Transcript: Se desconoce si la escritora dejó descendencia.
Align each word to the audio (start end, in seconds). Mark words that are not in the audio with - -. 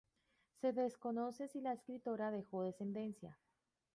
Se 0.59 0.73
desconoce 0.73 1.47
si 1.47 1.61
la 1.61 1.73
escritora 1.73 2.31
dejó 2.31 2.63
descendencia. 2.63 3.37